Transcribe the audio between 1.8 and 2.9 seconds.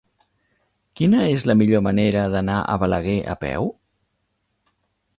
manera d'anar a